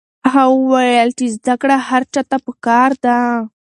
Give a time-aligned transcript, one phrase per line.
[0.31, 3.17] هغه وویل چې زده کړه هر چا ته پکار ده.